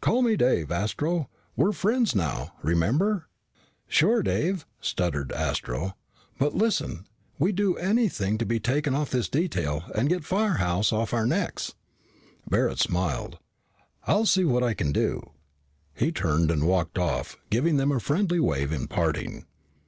[0.00, 1.30] "Call me Dave, Astro.
[1.54, 3.28] We're friends now, remember?"
[3.86, 5.94] "Sure, Dave," stuttered Astro.
[6.40, 7.06] "But listen,
[7.38, 11.74] we'd do anything to be taken off this detail and get Firehouse off our necks."
[12.48, 13.34] Barret smiled.
[13.34, 13.78] "All
[14.08, 14.14] right.
[14.18, 15.30] I'll see what I can do."
[15.94, 19.44] He turned and walked off, giving them a friendly wave in parting.